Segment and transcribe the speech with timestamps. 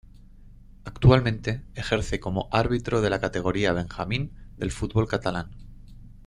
[0.83, 5.51] Actualmente, ejerce como árbitro en la categoría Benjamín del fútbol catalán.